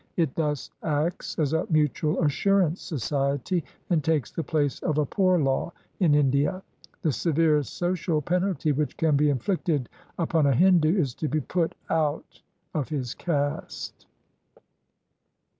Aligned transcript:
It 0.17 0.33
thus 0.33 0.71
acts 0.81 1.37
as 1.37 1.53
a 1.53 1.67
mutual 1.69 2.23
assurance 2.23 2.81
society 2.81 3.63
and 3.91 4.03
takes 4.03 4.31
the 4.31 4.41
place 4.41 4.79
of 4.79 4.97
a 4.97 5.05
poor 5.05 5.37
law 5.37 5.73
in 5.99 6.15
India. 6.15 6.63
The 7.03 7.11
severest 7.11 7.75
social 7.77 8.19
penalty 8.19 8.71
which 8.71 8.97
can 8.97 9.15
be 9.15 9.29
inflicted 9.29 9.89
upon 10.17 10.47
a 10.47 10.55
Hindu 10.55 10.97
is 10.99 11.13
to 11.13 11.27
be 11.27 11.39
put 11.41 11.75
out 11.87 12.41
of 12.73 12.89
his 12.89 13.13
caste. 13.13 14.07